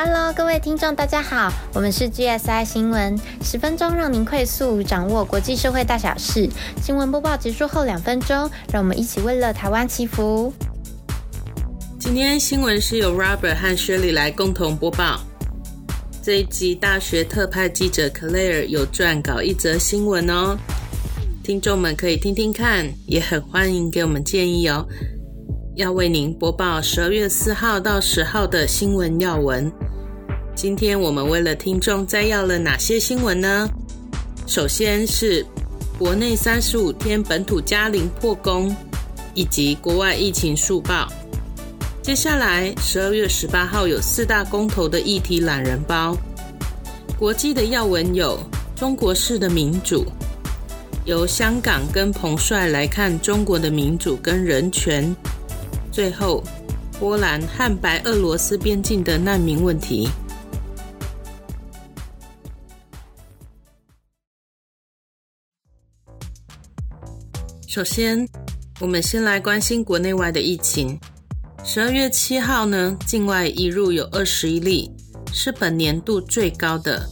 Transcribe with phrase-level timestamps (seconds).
[0.00, 6.48] Hello，各位听众，大家好，我们是 GSI 新闻，十分钟让您快速掌握国际社会大小事。
[6.80, 10.52] 新闻播报结束后两分钟，让我们一起为了台湾祈福。
[11.98, 15.18] 今天新闻是由 Robert 和 Shirley 来共同播报。
[16.22, 20.56] 这一集大学特派记者 Claire 有撰稿一则新闻哦，
[21.42, 24.86] 听众们可以听听看，也很欢迎给我们建议哦。
[25.74, 29.68] 要为您播报十二月四号到十号的新闻要闻。
[30.58, 33.70] 今天我们为了听众摘要了哪些新闻呢？
[34.44, 35.46] 首先是
[35.96, 38.74] 国内三十五天本土加零破功，
[39.34, 41.06] 以及国外疫情速报。
[42.02, 46.16] 接下来十二月十八号有四大公投的议题懒人包。
[47.16, 48.36] 国际的要闻有
[48.74, 50.04] 中国式的民主，
[51.04, 55.14] 由香港跟彭帅来看中国的民主跟人权。
[55.92, 56.42] 最后，
[56.98, 60.08] 波兰和白俄罗斯边境的难民问题。
[67.68, 68.26] 首先，
[68.80, 70.98] 我们先来关心国内外的疫情。
[71.62, 74.90] 十二月七号呢，境外移入有二十一例，
[75.34, 77.06] 是本年度最高的。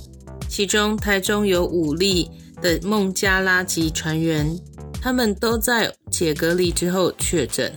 [0.49, 2.31] 其中，台中有五例
[2.63, 4.59] 的孟加拉籍船员，
[4.99, 7.71] 他们都在解隔离之后确诊。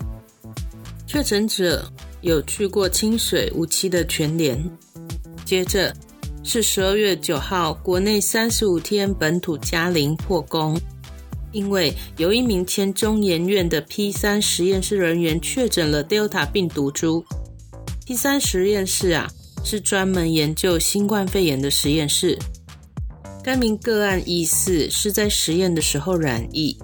[1.06, 1.86] 确诊者
[2.22, 4.58] 有去过清水、无期的全联。
[5.44, 5.94] 接着
[6.46, 10.80] 是十二月九号，国内三十五天本土加零破功。
[11.52, 17.26] 因为有一名前中研院的 P 三实验室人员确诊了 Delta 病毒株。
[18.06, 19.28] P 三实验室啊，
[19.64, 22.38] 是专门研究新冠肺炎的实验室。
[23.44, 26.78] 该名个案疑似是在实验的时候染疫。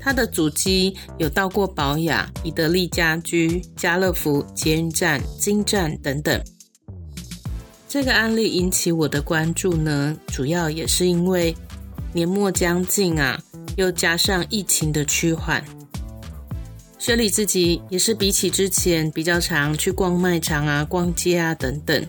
[0.00, 6.42] 他的足迹有到过宝雅、彼得利家居、家乐福、捷运站、金站等等。
[7.88, 11.54] 这个案例引起我的关注呢，主要也是因为。
[12.14, 13.40] 年末将近啊，
[13.76, 15.64] 又加上疫情的趋缓，
[16.98, 22.06] 雪里自己也是比起之前比较常去逛卖场啊、逛街啊等等，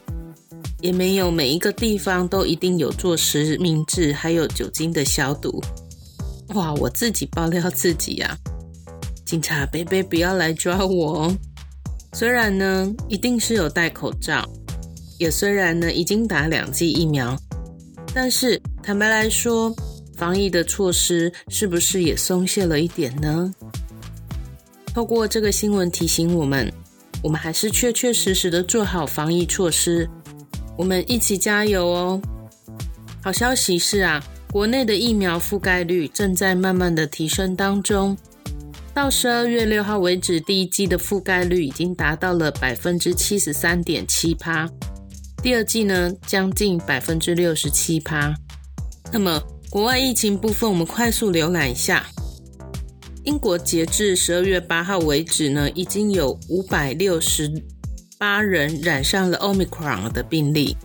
[0.81, 5.63] 也没有每一个地方都一定有做实名制，还有酒精的消毒。
[6.49, 8.37] 哇，我自己爆料自己呀，
[9.25, 11.37] 警察贝贝不要来抓我哦。
[12.11, 14.45] 虽然呢，一定是有戴口罩，
[15.17, 17.35] 也虽然呢已经打两剂疫苗，
[18.13, 19.73] 但是坦白来说。
[20.15, 23.53] 防疫的措施是不是也松懈了一点呢？
[24.93, 26.71] 透过这个新闻提醒我们，
[27.23, 30.07] 我们还是确确实实的做好防疫措施，
[30.77, 32.21] 我们一起加油哦！
[33.23, 38.15] 好消息是啊，国内的疫苗覆盖率正在慢慢的提升当中，
[38.93, 44.69] 到十二月六号为止，第一季的覆盖率已经达到了百分之七十三点七趴，
[45.41, 48.31] 第二季呢将近百分之六十七趴，
[49.11, 49.41] 那么。
[49.73, 52.05] 国外疫情部分，我们快速浏览一下。
[53.23, 57.51] 英国截至十二月八号为止呢，已经有五百六十
[58.19, 60.77] 八人染上了 Omicron 的病例。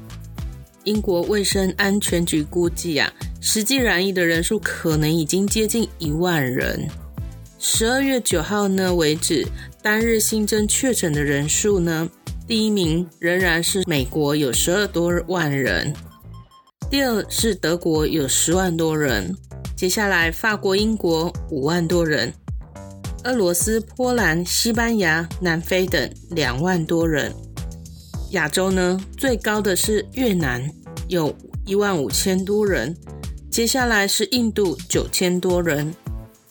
[0.85, 3.13] 英国卫生安全局估计啊，
[3.43, 6.89] 实际染疫的人数可能已经接近一万人。
[7.59, 9.47] 十二月九号呢为止，
[9.83, 12.09] 单日新增确诊的人数呢，
[12.47, 15.93] 第一名仍然是美国，有十二多万人。
[16.91, 19.37] 第二是德国有十万多人，
[19.77, 22.33] 接下来法国、英国五万多人，
[23.25, 27.31] 俄罗斯、波兰、西班牙、南非等两万多人。
[28.31, 30.67] 亚洲呢，最高的是越南，
[31.09, 31.35] 有
[31.67, 32.97] 一万五千多人，
[33.51, 35.95] 接下来是印度九千多人。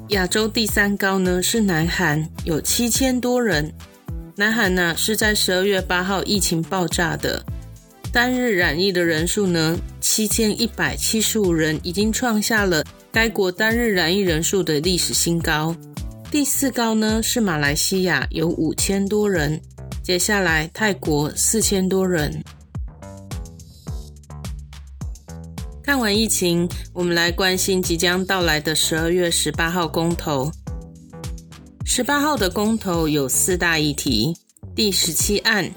[0.10, 3.74] 亚洲第三高呢是南韩，有七千多人。
[4.36, 7.44] 南韩呢是在十二月八号疫情爆炸的。
[8.18, 15.76] 单日染疫的人数呢，七千一百七十五人，已经创下了该国单日染疫人数的历史新高。
[16.32, 19.62] 第四高呢是马来西亚，有五千多人。
[20.02, 22.44] 接下来泰国四千多人。
[25.84, 30.52] 看完疫情，我们来关心即将到来的十二月十八号公投。
[31.86, 34.36] 十八号的公投有四大议题，
[34.74, 35.72] 第十七案。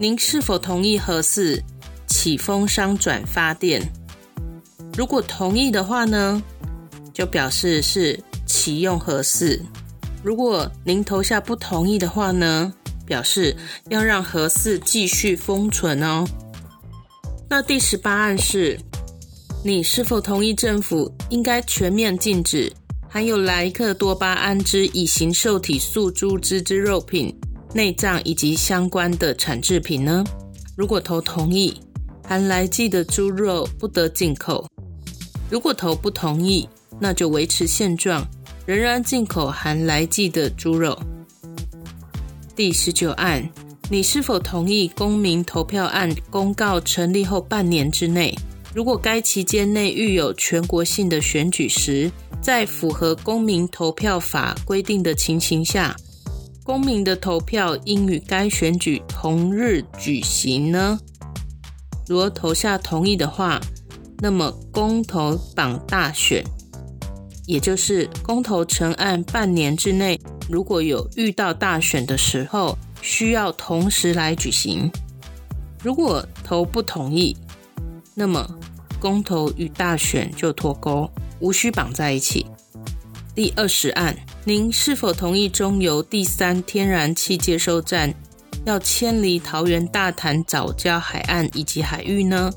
[0.00, 1.60] 您是否同意核四
[2.06, 3.82] 起风商转发电？
[4.96, 6.40] 如果同意的话呢，
[7.12, 9.60] 就表示是启用核四；
[10.22, 12.72] 如果您投下不同意的话呢，
[13.04, 13.56] 表示
[13.88, 16.24] 要让核四继续封存哦。
[17.50, 18.78] 那第十八案是，
[19.64, 22.72] 你是否同意政府应该全面禁止
[23.08, 27.36] 含有莱克多巴胺之乙型受体素猪脂之肉品？
[27.74, 30.24] 内脏以及相关的产制品呢？
[30.74, 31.74] 如果投同意，
[32.26, 34.64] 含来剂的猪肉不得进口；
[35.50, 36.68] 如果投不同意，
[36.98, 38.26] 那就维持现状，
[38.64, 40.98] 仍然进口含来剂的猪肉。
[42.56, 43.46] 第十九案，
[43.90, 48.34] 你是否同意公民投票案公告成立后半年之内，
[48.74, 52.10] 如果该期间内遇有全国性的选举时，
[52.40, 55.94] 在符合公民投票法规定的情形下？
[56.68, 61.00] 公民的投票应与该选举同日举行呢？
[62.06, 63.58] 如果投下同意的话，
[64.18, 66.44] 那么公投榜大选，
[67.46, 74.90] 也就是公投成案半年之内，如果有遇到大选的时候，需要同时来举行。
[75.82, 77.34] 如果投不同意，
[78.14, 78.46] 那么
[79.00, 81.10] 公投与大选就脱钩，
[81.40, 82.44] 无需绑在一起。
[83.34, 84.14] 第二十案。
[84.48, 88.10] 您是否同意中油第三天然气接收站
[88.64, 92.50] 要迁离桃园大潭早礁海岸以及海域呢？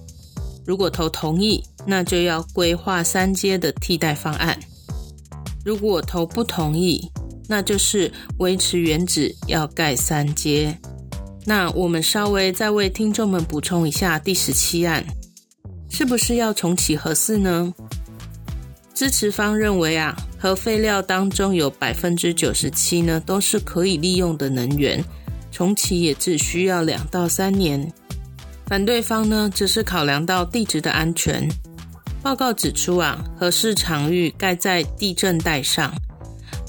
[0.66, 4.56] 如果投同意，那就要规划三阶的替代方案；
[5.66, 7.12] 如果投不同意，
[7.50, 10.74] 那就是维持原址要盖三阶。
[11.44, 15.06] 那我们稍微再为听众们补充一下第十七案，
[15.90, 17.74] 是不是要重启核四呢？
[18.94, 25.04] 支持方认为啊，核废料当中有百分之九十七呢都是可以利用的能源，
[25.52, 27.92] 重启也只需要两到三年。
[28.68, 31.48] 反对方呢，只是考量到地质的安全。
[32.22, 35.92] 报告指出啊，核市场域盖在地震带上，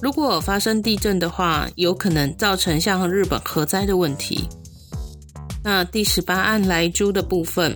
[0.00, 4.48] 如果发生地震的话，有可能造成像日本核灾的问题。
[5.62, 7.74] 那第十八案来猪的部分，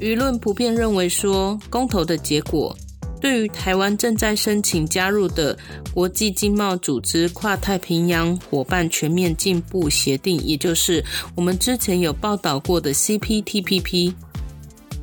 [0.00, 2.76] 舆论普遍认为说，公投的结果。
[3.22, 5.56] 对于台湾正在申请加入的
[5.94, 11.02] 国际经贸组织跨太平洋伙伴全面进步协定，也就是
[11.36, 14.12] 我们之前有报道过的 CPTPP，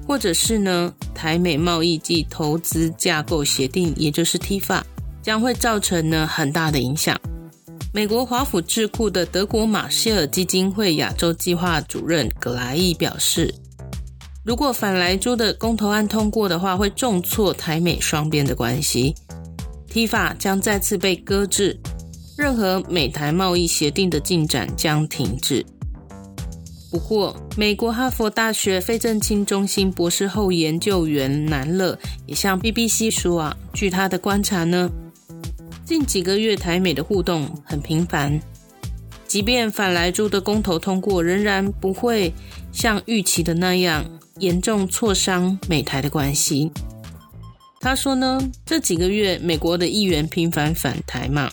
[0.06, 4.82] 或者是呢台美贸易及投资架构协定，也就是 TIFA，
[5.24, 7.18] 将会造成呢很大的影响。
[7.94, 13.56] 美国华府智库的德国马歇尔基金会亚洲计划主任格莱伊表示。
[14.50, 19.14] 如果反莱猪的公投案通过的话，会重挫台美双边的关系
[19.94, 21.80] ，TIFA 将再次被搁置，
[22.36, 25.64] 任何美台贸易协定的进展将停止。
[26.90, 31.96] 不过，美国哈佛大学非正清中心博士后研究员南乐
[32.26, 34.90] 也向 BBC 说啊，据他的观察呢，
[35.86, 38.42] 近几个月台美的互动很频繁，
[39.28, 42.34] 即便反莱猪的公投通过，仍然不会
[42.72, 44.04] 像预期的那样。
[44.40, 46.72] 严重挫伤美台的关系。
[47.80, 51.50] 他说呢，这几个月美国的议员频繁反台嘛，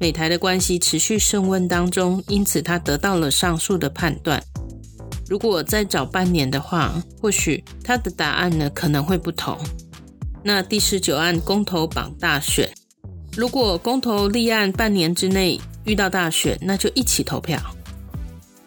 [0.00, 4.42] 美台的关系持续升温当中，因此他得到了上述的判断。
[5.28, 9.58] 如果再找半年的话，或许他的答案呢可能会不同。
[10.42, 12.68] 那第十九案公投榜大选，
[13.36, 17.60] 如果公投立案半年之内遇到大选，那就一起投票。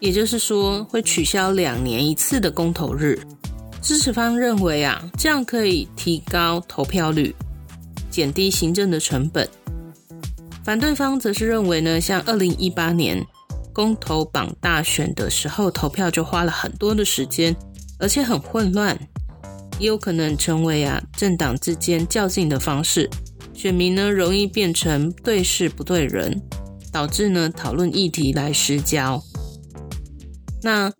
[0.00, 3.18] 也就是说，会取消两年一次的公投日。
[3.82, 7.34] 支持方认为啊，这样可以提高投票率，
[8.10, 9.48] 减低行政的成本。
[10.64, 13.22] 反对方则是认为呢，像二零一八年
[13.72, 17.54] 公投榜大选的时候，投票就花了很多的时间，
[17.98, 18.98] 而且很混乱，
[19.78, 23.08] 也有可能成为啊政党之间较劲的方式，
[23.54, 26.40] 选民呢容易变成对事不对人，
[26.92, 29.22] 导致呢讨论议题来失焦。
[30.62, 30.92] 那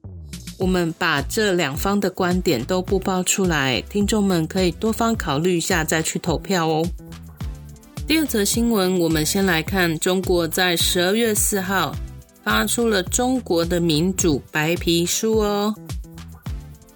[0.59, 6.87] 我们把这两方的观点都不包出来，听众们可以多方考虑一下再去投票哦。
[8.07, 11.95] 第二则新闻，我们先来看中国在十二月四号
[12.43, 15.75] 发出了中国的民主白皮书哦。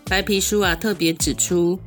[0.07, 1.79] 白皮书啊，特别指出，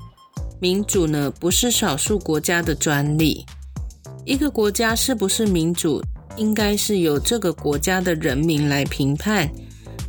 [0.59, 3.45] 民主呢不是少数国家的专利，
[4.25, 6.01] 一个国家是不是民主，
[6.37, 9.47] 应该是由这个国家的人民来评判。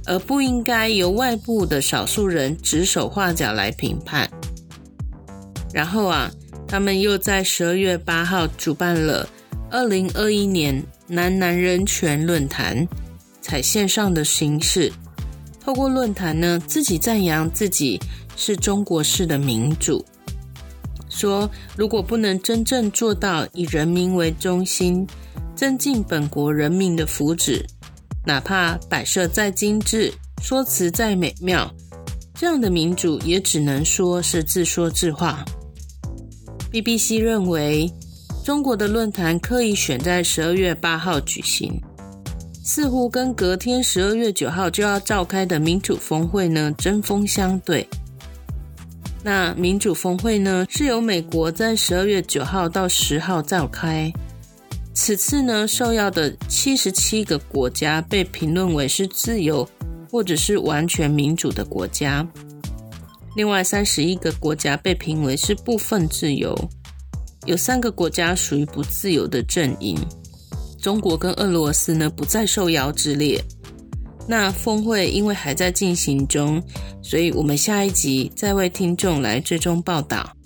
[0.08, 4.28] 而不应该由外部的少数人指手画脚来评判。
[5.70, 6.30] 然后啊，
[6.66, 9.28] 他们又在十二月八号主办了
[9.70, 12.88] 二零二一年男男人权论坛，
[13.42, 14.90] 采线上的形式，
[15.62, 18.00] 透过论坛呢，自己赞扬自己
[18.34, 20.02] 是中国式的民主，
[21.10, 25.06] 说如果不能真正做到以人民为中心，
[25.54, 27.62] 增进本国人民的福祉。
[28.28, 31.74] 哪怕摆设再精致，说辞再美妙，
[32.34, 35.42] 这样的民主也只能说是自说自话。
[36.70, 37.90] BBC 认为，
[38.44, 41.80] 中国的论坛刻意选在十二月八号举行
[42.62, 47.88] 似乎跟隔天十二月九号就要召开的民主峰会呢针锋相对。
[49.24, 54.12] 那民主峰会呢是由美国在十二月九号到十号召开。
[55.00, 59.66] 此次呢，受邀的七十七个国家被评论为是自由
[60.10, 62.26] 或者是完全民主的国家，
[63.36, 66.52] 另外三十一个国家被评为是部分自由，
[67.46, 69.96] 有三个国家属于不自由的阵营。
[70.82, 73.40] 中国跟俄罗斯呢不在受邀之列。
[74.26, 76.60] 那峰会因为还在进行中，
[77.02, 80.36] 所以我们下一集再为听众来追踪报道。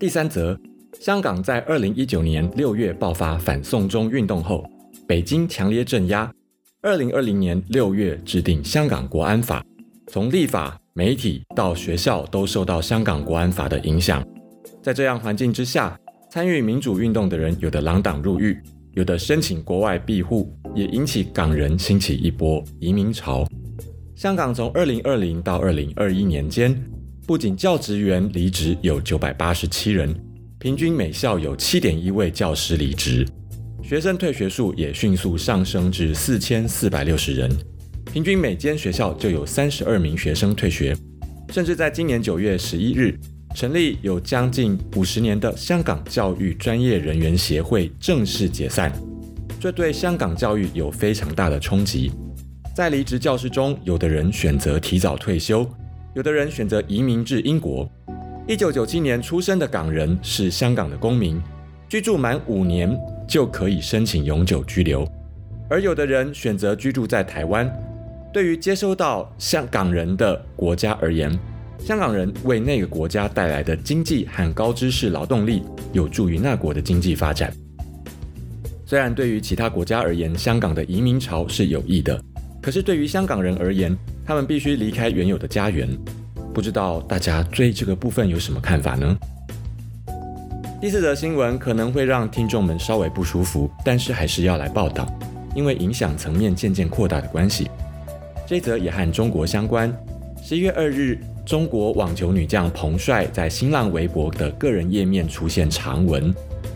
[0.00, 0.58] 第三则。
[1.00, 4.68] 香港在二零一九年六月爆发反送中运动后，
[5.06, 6.30] 北京强烈镇压。
[6.82, 9.64] 二零二零年六月制定香港国安法，
[10.08, 14.26] 从立法、媒体到学校都受到香港国安法的影响。
[14.82, 15.96] 在这样环境之下，
[16.30, 18.60] 参与民主运动的人有的锒铛入狱，
[18.92, 23.46] 有的申请国外庇护，也引起港人兴起一波移民潮。
[24.16, 26.76] 香港从二零二零到二零二一年间，
[27.24, 30.12] 不仅教职员离职有九百八十七人。
[30.60, 33.24] 平均每校有七点一位教师离职，
[33.80, 37.48] 学生退学数也迅速上升至四千四百六十人，
[38.12, 40.96] 平均每间学校就有三十二名学生退学，
[41.52, 43.16] 甚至在今年九月十一日，
[43.54, 48.92] 成立有将近五十年的香港教育专业人员协会正式解散，
[49.60, 52.10] 这对香港教育有非常大的冲击。
[52.74, 55.64] 在离职教师中，有的人选择提早退休，
[56.16, 57.88] 有的人选择移民至英国。
[58.48, 61.38] 一九九七年出生的港人是香港的公民，
[61.86, 65.06] 居住满五年就可以申请永久居留。
[65.68, 67.70] 而有的人选择居住在台湾。
[68.32, 71.38] 对于接收到香港人的国家而言，
[71.78, 75.62] 香港人为那个国家带来的经济和高知识劳动力，
[75.92, 77.52] 有助于那国的经济发展。
[78.86, 82.18] 虽然对于其他国家而言，香港的移民潮是有益的，
[82.62, 85.86] 可是对于香港人而言，他们必须离开原有的家园。
[86.58, 89.16] 不知道大家对这个部分有什么看法呢？
[90.80, 95.06] 第四则新闻可能会让听众们稍微不舒服，但是还是要来报道，
[95.54, 97.70] 因为影响层面渐渐扩大的关系。
[98.44, 99.96] 这则也和中国相关。
[100.42, 106.34] 十一月二日，中国网球女将彭帅在新浪微博的个人页面出现长文，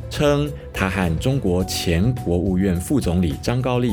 [0.09, 3.91] 称她和中国前国务院副总理张高丽。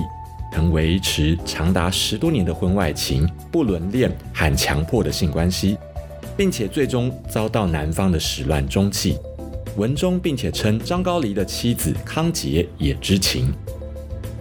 [0.51, 5.77] 曾维持长达十多年的婚外情、不伦恋和强迫的性关系，
[6.35, 9.17] 并且最终遭到男方的始乱终弃。
[9.77, 13.53] 文中并且称张高丽的妻子康杰也知情。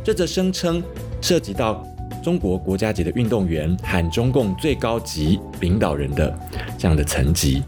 [0.03, 0.83] 这则声称
[1.21, 1.87] 涉及到
[2.25, 6.37] 中国国家级的运动员和中共最高级领导人的
[6.77, 7.63] 这样的层级。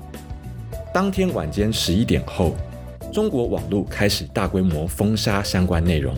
[0.92, 2.56] 当天晚间十一点后，
[3.12, 6.12] 中国网络开始大规模封杀相关内容。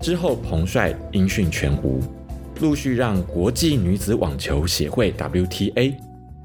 [0.00, 2.00] 之后，彭帅音讯全无，
[2.60, 5.94] 陆续让国际女子网球协会 （WTA）、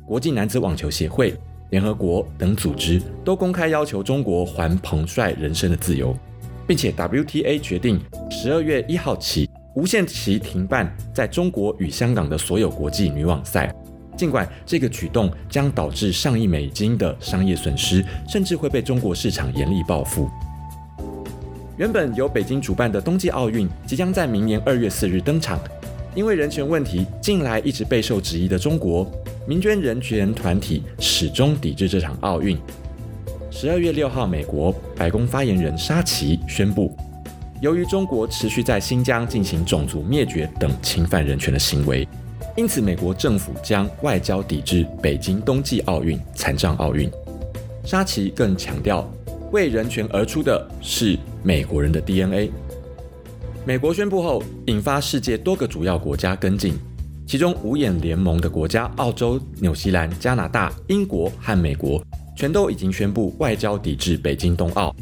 [0.05, 1.35] 国际男子网球协会、
[1.69, 6.15] 联合国等组织都公开要求中国还彭帅人身的自由，
[6.67, 7.99] 并且 WTA 决定
[8.31, 13.73] 十二月一号起无限期停办在中国与香港的所有国际女网赛。
[14.17, 20.29] 尽管这个举动将导致上亿美金的商业损失，甚至会被中国市场严厉报复。
[21.75, 25.59] 原本由北京主办的冬季奥运即将在明年二月四日登场，
[26.13, 29.09] 因为人权问题近来一直备受质疑的中国
[29.47, 32.55] 民间人权团体始终抵制这场奥运。
[33.49, 36.95] 十二月六号，美国白宫发言人沙奇宣布，
[37.59, 42.07] 由于中国持续在新疆进行种族灭绝等侵犯人权的行为，
[42.55, 47.09] 因此美国政府将外交抵制北京冬季奥运残障奥运。
[47.83, 49.11] 沙奇更强调。
[49.51, 52.49] 为人权而出的是美国人的 DNA。
[53.65, 56.73] 美国宣布后，引发世界多个主要国家跟进，
[57.27, 62.01] 其中五眼联盟的国家澳洲、纽西兰、加拿大、英国和美国
[62.35, 64.95] 全都已经宣布外交抵制北京冬奥。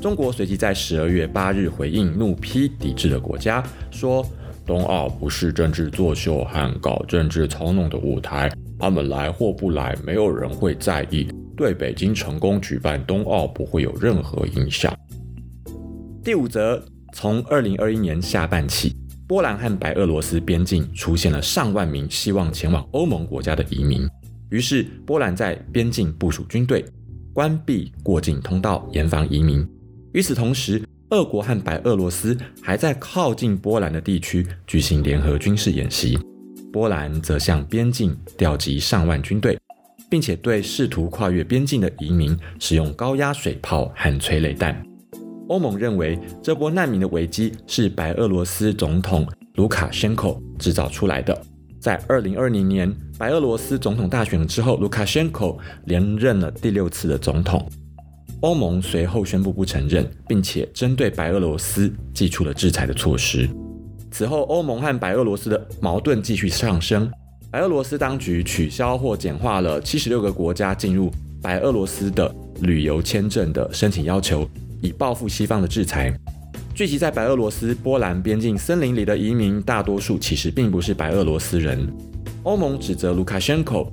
[0.00, 4.24] 中国随即在十二月八日回应怒批抵制的国家，说
[4.66, 11.28] 冬奥不是政治作秀和搞政治操弄的舞台，他们来或不来，没有人会在意。
[11.56, 14.92] 对北京成功举办冬奥不会有任何影响。
[16.24, 16.80] 第五则，
[17.12, 18.94] 从二零二一年下半起，
[19.26, 24.08] 波兰和白俄罗斯边境出现了上万名希望前往欧盟国家的移民，
[24.48, 26.84] 于是波兰在边境部署军队，
[27.32, 29.66] 关闭过境通道，严防移民。
[30.12, 36.16] 与此同时，俄国和白俄罗斯还在靠近波兰的地区举行联合军事演习，
[36.72, 39.58] 波兰则向边境调集上万军队。
[40.08, 44.91] 并且对试图跨越边境的移民使用高压水炮和催泪弹。
[45.52, 51.38] 欧盟认为这波难民的危机是白俄罗斯总统卢卡申科制造出来的。
[51.78, 55.54] 在二零二零年白俄罗斯总统大选之后，卢卡申科
[55.84, 57.68] 连任了第六次的总统。
[58.40, 63.46] 欧盟随后宣布不承认，并且针对白俄罗斯寄出了制裁的措施。
[64.10, 67.10] 此后，欧盟和白俄罗斯的矛盾继续上升。
[67.50, 71.10] 白俄罗斯当局取消或简化了七十六个国家进入
[71.42, 74.48] 白俄罗斯的旅游签证的申请要求，
[74.82, 76.12] 以报复西方的制裁。
[76.74, 81.86] 聚集在白俄罗斯、波兰边境森林里的移民，大多数其实并不是白俄罗斯人。
[82.42, 83.86] 欧盟指责卢卡申科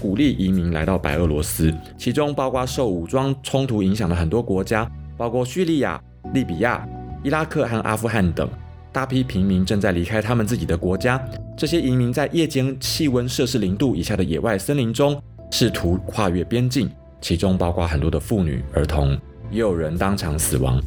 [0.00, 6.00] 鼓励移民来到白俄罗斯，其中包括受武装冲突影响的很多国家，包括叙利亚、
[6.32, 6.86] 利比亚、
[7.24, 8.48] 伊拉克和阿富汗等。
[8.92, 11.18] 大批平民正在离开他们自己的国家，
[11.56, 15.18] 这些移民在夜间气温摄氏零度以下的野外森林中
[15.50, 19.18] 试图跨越边境，其中包括很多的妇女、儿童，
[19.52, 20.82] 也有人当场死亡。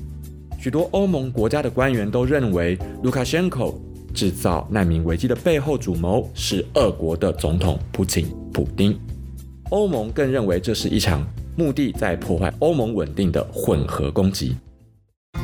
[0.59, 3.71] 许多欧盟国家的官员都认为，卢卡申科
[4.13, 8.25] 制造难民危机的背后主谋是俄国的总统普京。
[8.51, 8.99] 普丁。
[9.69, 14.55] 欧盟更认为这是一场目的在破坏欧盟稳定的混合攻击。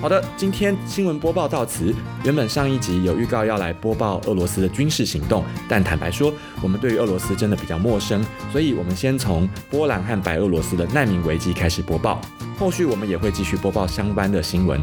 [0.02, 1.94] 好的，今天新闻播报到此。
[2.24, 12.20] 原本上一集有预告要来播报俄罗斯的军事行动，但坦白说，我们对于俄罗斯真的比较陌生，所以我们先从波兰和白俄罗斯的难民危机开始播报。
[12.58, 14.82] 后续我们也会继续播报相关的新闻。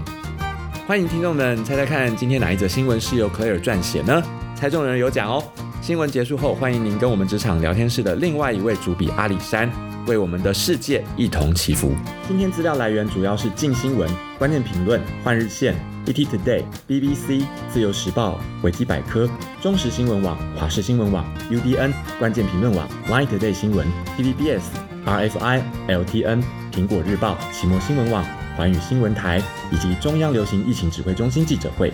[0.87, 4.23] 欢迎听众们猜猜看，今天哪一则新闻是由 Claire 撰写呢？
[4.55, 5.43] 猜中人有奖哦！
[5.81, 9.69] 新闻结束后，欢迎您跟我们职场聊天室的另外一位主笔阿里山，
[10.09, 11.93] 为我们的世界一同祈福。
[12.27, 19.29] 今天资料来源主要是静新闻、关键评论、换日线、ET Today、BBC、自由时报、维基百科、
[19.61, 23.87] 中时新闻网、华视新闻网、UDN、关键评论网、Line Today 新闻、
[24.17, 24.63] TVBS、
[25.07, 28.25] RFI、LTN、苹果日报、奇摩新闻网。
[28.57, 29.41] 环宇新闻台
[29.71, 31.93] 以及中央流行疫情指挥中心记者会，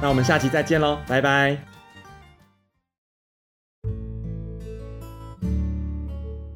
[0.00, 1.77] 那我们下期再见喽，拜拜！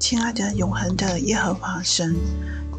[0.03, 2.13] 亲爱的永恒的耶和华神，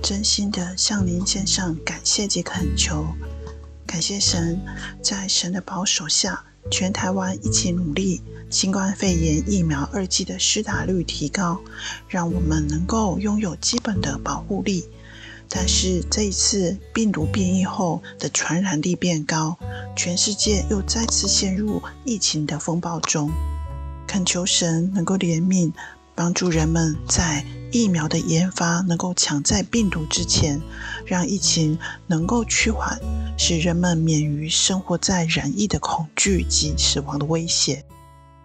[0.03, 3.07] 真心的向您献上感谢及恳求，
[3.87, 4.61] 感谢神，
[5.03, 11.59] 在神的保守下，全台湾一起努力，新冠肺炎疫苗二剂的施打率提高，
[12.09, 14.85] 让我们能够拥有基本的保护力。
[15.49, 19.57] 但是这一次病毒变异后的传染力变高，
[19.97, 23.31] 全世界又再次陷入疫情的风暴中。
[24.07, 25.73] 恳求神能够怜悯，
[26.15, 30.61] 帮助人们在疫苗的研发能够抢在病毒之前，
[31.05, 33.01] 让疫情能够趋缓，
[33.37, 37.85] 使人们免于生活在染疫的恐惧及死亡的威胁。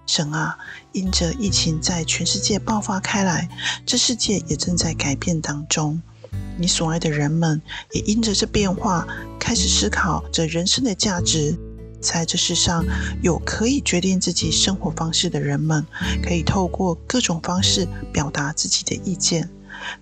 [0.08, 0.58] 神啊，
[0.92, 3.48] 因着疫情在全世界爆发开来，
[3.86, 6.02] 这世界也正在改变当中。
[6.58, 9.08] 你所爱的人们也因着这变化，
[9.40, 11.56] 开始思考着人生的价值。
[12.02, 12.86] 在这世上，
[13.22, 15.86] 有可以决定自己生活方式的人们，
[16.24, 19.44] 可以透过各种方式表达自己的意见；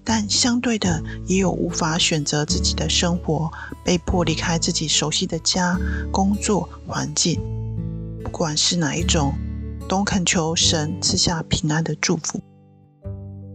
[0.04, 3.52] 但相对的，也有无法选择自己的生活，
[3.84, 5.78] 被迫离开自己熟悉的家、
[6.12, 7.42] 工作环境。
[8.24, 9.34] 不管是哪一种，
[9.88, 12.42] 都恳求神赐下平安的祝福。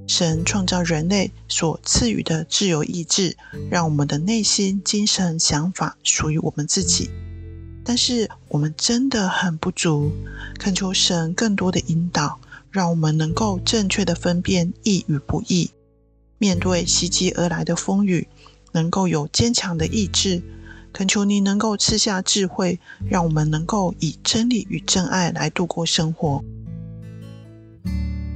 [0.09, 3.37] 神创造人类所赐予的自由意志，
[3.71, 7.09] 让我们的内心、精神、想法属于我们自己。
[7.85, 10.13] 但是我们真的很不足，
[10.59, 12.39] 恳求神更多的引导，
[12.71, 15.71] 让我们能够正确的分辨义与不义。
[16.39, 18.29] 面对袭击而来的风雨，
[18.73, 20.43] 能够有坚强的意志。
[20.93, 26.45] 恳求您能够赐下智慧，让我们能够以真理与真爱来度过生活。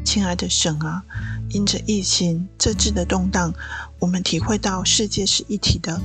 [0.05, 1.05] 亲爱的神啊！
[1.51, 3.53] 因着疫情这次的动荡，
[3.99, 6.01] 我们体会到世界是一体的，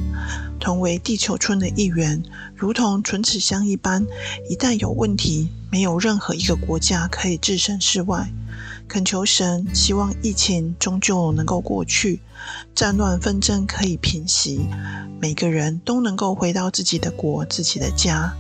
[0.60, 2.24] 同为地球村的一员，
[2.56, 4.06] 如同唇齿相一般。
[4.50, 8.32] 一旦有问题，没有任何一个国家可以置身事外。
[8.88, 12.22] 恳求神，希望疫情终究能够过去，
[12.76, 14.62] 战乱纷争可以平息，
[15.20, 18.34] 每个人都能够回到自己的国、自己的家。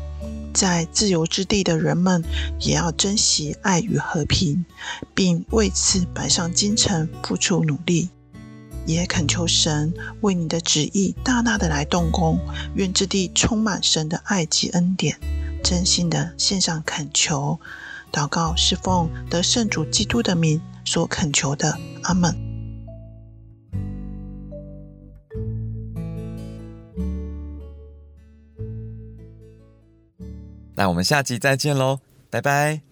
[0.53, 2.21] 在自由之地的人们，
[2.59, 4.65] 也要珍惜爱与和平，
[5.13, 8.09] 并为此摆上精诚，付出努力。
[8.93, 12.39] 也恳求神为你的旨意大大的来动工，
[12.75, 15.17] 愿之地充满神的爱及恩典。
[15.63, 17.59] 真心的献上恳求、
[18.11, 21.77] 祷告，是奉得圣主基督的名所恳求的。
[22.03, 22.35] 阿门。
[30.75, 31.99] 那我们下集再见喽，
[32.31, 32.90] 拜拜。